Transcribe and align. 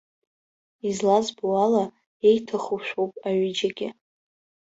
Излазбо 0.87 1.47
ала, 1.65 1.85
иеиҭахо 2.25 2.75
шәоуп 2.87 3.13
аҩыџьагьы. 3.27 3.89